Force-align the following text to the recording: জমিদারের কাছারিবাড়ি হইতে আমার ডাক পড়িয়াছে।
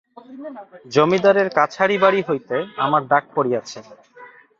জমিদারের 0.91 1.47
কাছারিবাড়ি 1.57 2.21
হইতে 2.27 2.55
আমার 2.77 3.01
ডাক 3.07 3.23
পড়িয়াছে। 3.35 3.79